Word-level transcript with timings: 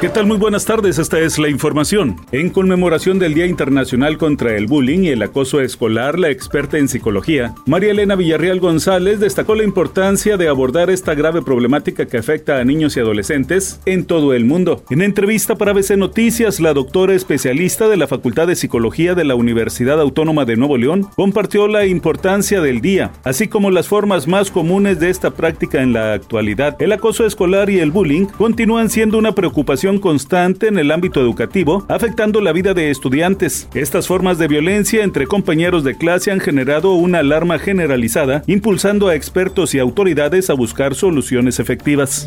¿Qué 0.00 0.10
tal? 0.10 0.26
Muy 0.26 0.36
buenas 0.36 0.66
tardes, 0.66 0.98
esta 0.98 1.18
es 1.20 1.38
la 1.38 1.48
información. 1.48 2.16
En 2.30 2.50
conmemoración 2.50 3.18
del 3.18 3.32
Día 3.32 3.46
Internacional 3.46 4.18
contra 4.18 4.54
el 4.54 4.66
Bullying 4.66 5.04
y 5.04 5.08
el 5.08 5.22
Acoso 5.22 5.60
Escolar, 5.60 6.18
la 6.18 6.28
experta 6.28 6.76
en 6.76 6.88
psicología, 6.88 7.54
María 7.64 7.92
Elena 7.92 8.14
Villarreal 8.14 8.60
González, 8.60 9.18
destacó 9.18 9.54
la 9.54 9.64
importancia 9.64 10.36
de 10.36 10.48
abordar 10.48 10.90
esta 10.90 11.14
grave 11.14 11.40
problemática 11.40 12.06
que 12.06 12.18
afecta 12.18 12.58
a 12.58 12.64
niños 12.64 12.96
y 12.96 13.00
adolescentes 13.00 13.80
en 13.86 14.04
todo 14.04 14.34
el 14.34 14.44
mundo. 14.44 14.84
En 14.90 15.00
entrevista 15.00 15.54
para 15.54 15.70
ABC 15.70 15.96
Noticias, 15.96 16.60
la 16.60 16.74
doctora 16.74 17.14
especialista 17.14 17.88
de 17.88 17.96
la 17.96 18.06
Facultad 18.06 18.46
de 18.48 18.56
Psicología 18.56 19.14
de 19.14 19.24
la 19.24 19.36
Universidad 19.36 20.00
Autónoma 20.00 20.44
de 20.44 20.56
Nuevo 20.56 20.76
León 20.76 21.08
compartió 21.14 21.66
la 21.66 21.86
importancia 21.86 22.60
del 22.60 22.82
día, 22.82 23.12
así 23.22 23.48
como 23.48 23.70
las 23.70 23.88
formas 23.88 24.26
más 24.26 24.50
comunes 24.50 25.00
de 25.00 25.08
esta 25.08 25.30
práctica 25.30 25.80
en 25.80 25.94
la 25.94 26.12
actualidad. 26.12 26.76
El 26.82 26.92
acoso 26.92 27.24
escolar 27.24 27.70
y 27.70 27.78
el 27.78 27.90
bullying 27.90 28.26
continúan 28.26 28.90
siendo 28.90 29.16
una 29.16 29.34
preocupación 29.34 29.83
constante 29.92 30.68
en 30.68 30.78
el 30.78 30.90
ámbito 30.90 31.20
educativo, 31.20 31.84
afectando 31.88 32.40
la 32.40 32.52
vida 32.52 32.72
de 32.72 32.90
estudiantes. 32.90 33.68
Estas 33.74 34.06
formas 34.06 34.38
de 34.38 34.48
violencia 34.48 35.04
entre 35.04 35.26
compañeros 35.26 35.84
de 35.84 35.96
clase 35.96 36.30
han 36.30 36.40
generado 36.40 36.94
una 36.94 37.18
alarma 37.18 37.58
generalizada, 37.58 38.42
impulsando 38.46 39.08
a 39.08 39.14
expertos 39.14 39.74
y 39.74 39.78
autoridades 39.78 40.48
a 40.48 40.54
buscar 40.54 40.94
soluciones 40.94 41.60
efectivas. 41.60 42.26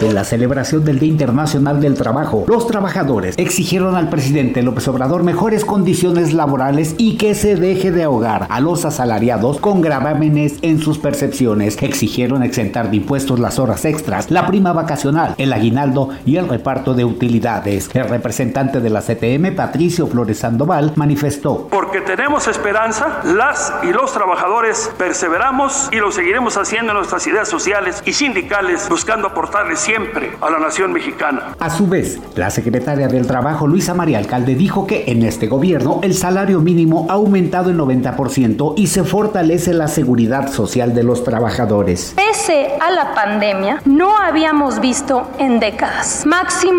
En 0.00 0.14
la 0.14 0.24
celebración 0.24 0.84
del 0.84 0.98
Día 0.98 1.08
Internacional 1.08 1.80
del 1.80 1.94
Trabajo, 1.94 2.44
los 2.48 2.66
trabajadores 2.66 3.36
exigieron 3.38 3.94
al 3.94 4.10
presidente 4.10 4.62
López 4.62 4.88
Obrador 4.88 5.22
mejores 5.22 5.64
condiciones 5.64 6.32
laborales 6.32 6.96
y 6.98 7.16
que 7.16 7.34
se 7.34 7.54
deje 7.54 7.92
de 7.92 8.02
ahogar 8.02 8.46
a 8.50 8.60
los 8.60 8.84
asalariados 8.84 9.60
con 9.60 9.80
gravámenes 9.82 10.56
en 10.62 10.80
sus 10.80 10.98
percepciones. 10.98 11.80
Exigieron 11.80 12.42
exentar 12.42 12.90
de 12.90 12.96
impuestos 12.96 13.38
las 13.38 13.60
horas 13.60 13.84
extras, 13.84 14.32
la 14.32 14.48
prima 14.48 14.72
vacacional, 14.72 15.36
el 15.38 15.52
aguinaldo 15.52 16.08
y 16.26 16.36
el 16.36 16.48
reparto 16.48 16.93
de 16.94 17.04
utilidades. 17.04 17.90
El 17.94 18.08
representante 18.08 18.80
de 18.80 18.90
la 18.90 19.00
CTM, 19.00 19.54
Patricio 19.54 20.06
Flores 20.06 20.38
Sandoval, 20.38 20.92
manifestó. 20.96 21.68
Porque 21.70 22.00
tenemos 22.00 22.48
esperanza, 22.48 23.20
las 23.24 23.72
y 23.82 23.92
los 23.92 24.12
trabajadores 24.12 24.90
perseveramos 24.98 25.88
y 25.92 25.96
lo 25.96 26.10
seguiremos 26.10 26.56
haciendo 26.56 26.92
en 26.92 26.98
nuestras 26.98 27.26
ideas 27.26 27.48
sociales 27.48 28.02
y 28.06 28.12
sindicales, 28.12 28.88
buscando 28.88 29.28
aportarles 29.28 29.78
siempre 29.78 30.32
a 30.40 30.50
la 30.50 30.58
nación 30.58 30.92
mexicana. 30.92 31.54
A 31.58 31.70
su 31.70 31.86
vez, 31.86 32.20
la 32.34 32.50
secretaria 32.50 33.08
del 33.08 33.26
Trabajo, 33.26 33.66
Luisa 33.66 33.94
María 33.94 34.18
Alcalde, 34.18 34.54
dijo 34.54 34.86
que 34.86 35.04
en 35.08 35.22
este 35.22 35.46
gobierno 35.46 36.00
el 36.02 36.14
salario 36.14 36.60
mínimo 36.60 37.06
ha 37.08 37.14
aumentado 37.14 37.70
en 37.70 37.78
90% 37.78 38.74
y 38.76 38.86
se 38.86 39.04
fortalece 39.04 39.72
la 39.72 39.88
seguridad 39.88 40.52
social 40.52 40.94
de 40.94 41.02
los 41.02 41.24
trabajadores. 41.24 42.14
Pese 42.16 42.70
a 42.80 42.90
la 42.90 43.14
pandemia, 43.14 43.80
no 43.84 44.16
habíamos 44.16 44.80
visto 44.80 45.28
en 45.38 45.60
décadas 45.60 46.24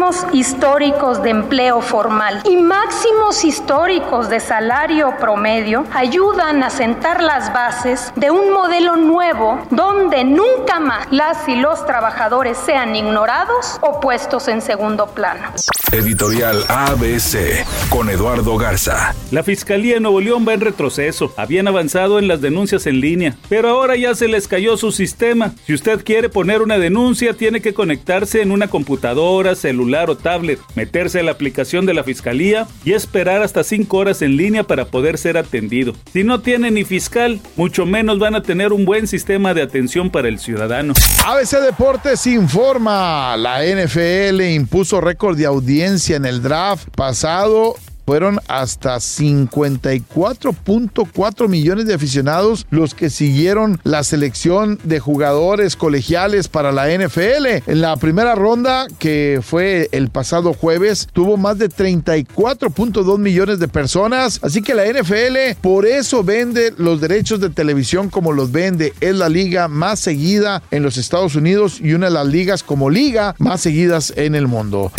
máximos 0.05 0.35
históricos 0.35 1.23
de 1.23 1.31
empleo 1.31 1.81
formal 1.81 2.41
y 2.47 2.57
máximos 2.57 3.43
históricos 3.43 4.29
de 4.29 4.39
salario 4.39 5.15
promedio 5.19 5.83
ayudan 5.93 6.61
a 6.61 6.69
sentar 6.69 7.23
las 7.23 7.51
bases 7.51 8.11
de 8.15 8.29
un 8.29 8.53
modelo 8.53 8.97
nuevo 8.97 9.59
donde 9.71 10.23
nunca 10.23 10.79
más 10.79 11.07
las 11.11 11.47
y 11.47 11.55
los 11.55 11.85
trabajadores 11.87 12.57
sean 12.57 12.95
ignorados 12.95 13.79
o 13.81 13.99
puestos 13.99 14.47
en 14.47 14.61
segundo 14.61 15.07
plano. 15.07 15.53
Editorial 15.91 16.63
ABC 16.67 17.65
con 17.89 18.09
Eduardo 18.09 18.57
Garza. 18.57 19.15
La 19.31 19.43
Fiscalía 19.43 19.95
de 19.95 19.99
Nuevo 20.01 20.19
León 20.19 20.45
va 20.47 20.53
en 20.53 20.61
retroceso. 20.61 21.33
Habían 21.37 21.67
avanzado 21.67 22.19
en 22.19 22.27
las 22.27 22.41
denuncias 22.41 22.85
en 22.85 22.99
línea, 22.99 23.37
pero 23.49 23.69
ahora 23.69 23.95
ya 23.95 24.13
se 24.13 24.27
les 24.27 24.47
cayó 24.47 24.77
su 24.77 24.91
sistema. 24.91 25.53
Si 25.65 25.73
usted 25.73 26.03
quiere 26.03 26.29
poner 26.29 26.61
una 26.61 26.77
denuncia, 26.77 27.33
tiene 27.33 27.61
que 27.61 27.73
conectarse 27.73 28.41
en 28.41 28.51
una 28.51 28.67
computadora, 28.67 29.55
celular 29.55 29.94
o 30.03 30.17
tablet, 30.17 30.59
meterse 30.75 31.19
a 31.19 31.23
la 31.23 31.31
aplicación 31.31 31.85
de 31.85 31.93
la 31.93 32.03
Fiscalía 32.03 32.67
y 32.83 32.93
esperar 32.93 33.41
hasta 33.41 33.63
5 33.63 33.97
horas 33.97 34.21
en 34.21 34.35
línea 34.35 34.63
para 34.63 34.85
poder 34.85 35.17
ser 35.17 35.37
atendido. 35.37 35.93
Si 36.11 36.23
no 36.23 36.41
tiene 36.41 36.71
ni 36.71 36.83
fiscal, 36.83 37.39
mucho 37.55 37.85
menos 37.85 38.19
van 38.19 38.35
a 38.35 38.43
tener 38.43 38.73
un 38.73 38.85
buen 38.85 39.07
sistema 39.07 39.53
de 39.53 39.61
atención 39.61 40.09
para 40.09 40.27
el 40.27 40.39
ciudadano. 40.39 40.93
ABC 41.25 41.61
Deportes 41.61 42.27
informa, 42.27 43.37
la 43.37 43.63
NFL 43.63 44.41
impuso 44.41 44.99
récord 44.99 45.37
de 45.37 45.45
audiencia 45.45 46.17
en 46.17 46.25
el 46.25 46.41
draft 46.41 46.89
pasado 46.95 47.75
fueron 48.05 48.39
hasta 48.47 48.97
54.4 48.97 51.47
millones 51.47 51.87
de 51.87 51.95
aficionados 51.95 52.67
los 52.69 52.93
que 52.93 53.09
siguieron 53.09 53.79
la 53.83 54.03
selección 54.03 54.79
de 54.83 54.99
jugadores 54.99 55.75
colegiales 55.75 56.47
para 56.47 56.71
la 56.71 56.87
NFL. 56.87 57.63
En 57.67 57.81
la 57.81 57.97
primera 57.97 58.35
ronda, 58.35 58.85
que 58.99 59.41
fue 59.43 59.89
el 59.91 60.09
pasado 60.09 60.53
jueves, 60.53 61.07
tuvo 61.11 61.37
más 61.37 61.57
de 61.57 61.69
34.2 61.69 63.17
millones 63.17 63.57
de 63.59 63.67
personas. 63.67 64.39
Así 64.43 64.61
que 64.61 64.75
la 64.75 64.85
NFL 64.85 65.57
por 65.61 65.85
eso 65.85 66.23
vende 66.23 66.73
los 66.77 67.01
derechos 67.01 67.39
de 67.39 67.49
televisión 67.49 68.09
como 68.09 68.31
los 68.31 68.51
vende. 68.51 68.93
Es 68.99 69.15
la 69.15 69.29
liga 69.29 69.67
más 69.67 69.99
seguida 69.99 70.61
en 70.71 70.83
los 70.83 70.97
Estados 70.97 71.35
Unidos 71.35 71.79
y 71.81 71.93
una 71.93 72.07
de 72.07 72.13
las 72.13 72.27
ligas 72.27 72.63
como 72.63 72.89
liga 72.89 73.35
más 73.39 73.61
seguidas 73.61 74.13
en 74.15 74.35
el 74.35 74.47
mundo. 74.47 74.91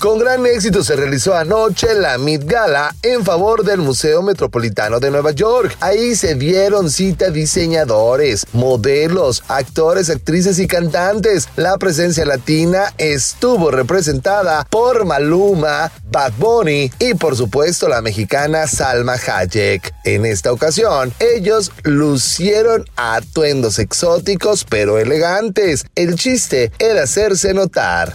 Con 0.00 0.20
gran 0.20 0.46
éxito 0.46 0.84
se 0.84 0.94
realizó 0.94 1.34
anoche 1.34 1.92
la 1.94 2.18
Mid 2.18 2.42
Gala 2.44 2.94
en 3.02 3.24
favor 3.24 3.64
del 3.64 3.78
Museo 3.78 4.22
Metropolitano 4.22 5.00
de 5.00 5.10
Nueva 5.10 5.32
York. 5.32 5.76
Ahí 5.80 6.14
se 6.14 6.36
dieron 6.36 6.88
cita 6.88 7.30
diseñadores, 7.30 8.46
modelos, 8.52 9.42
actores, 9.48 10.08
actrices 10.08 10.60
y 10.60 10.68
cantantes. 10.68 11.48
La 11.56 11.78
presencia 11.78 12.24
latina 12.24 12.94
estuvo 12.96 13.72
representada 13.72 14.64
por 14.70 15.04
Maluma, 15.04 15.90
Bad 16.04 16.34
Bunny 16.38 16.92
y 17.00 17.14
por 17.14 17.34
supuesto 17.34 17.88
la 17.88 18.00
mexicana 18.00 18.68
Salma 18.68 19.14
Hayek. 19.14 19.92
En 20.04 20.26
esta 20.26 20.52
ocasión, 20.52 21.12
ellos 21.18 21.72
lucieron 21.82 22.84
atuendos 22.94 23.80
exóticos 23.80 24.64
pero 24.64 24.98
elegantes. 24.98 25.86
El 25.96 26.14
chiste 26.14 26.70
era 26.78 27.02
hacerse 27.02 27.52
notar. 27.52 28.14